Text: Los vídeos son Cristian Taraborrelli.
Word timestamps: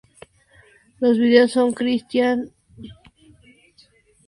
Los 0.99 1.19
vídeos 1.19 1.51
son 1.51 1.73
Cristian 1.73 2.49
Taraborrelli. 2.49 2.91